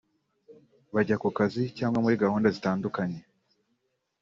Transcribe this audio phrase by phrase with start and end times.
[0.93, 3.19] bajya ku kazi cyangwa muri gahunda zitandukanye